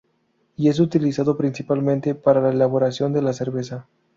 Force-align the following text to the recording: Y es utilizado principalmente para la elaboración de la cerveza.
Y 0.57 0.69
es 0.69 0.79
utilizado 0.79 1.37
principalmente 1.37 2.15
para 2.15 2.41
la 2.41 2.49
elaboración 2.49 3.13
de 3.13 3.21
la 3.21 3.33
cerveza. 3.33 3.87